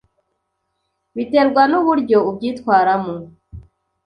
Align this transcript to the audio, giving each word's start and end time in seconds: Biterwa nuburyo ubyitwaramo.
Biterwa 1.15 1.63
nuburyo 1.71 2.17
ubyitwaramo. 2.29 3.15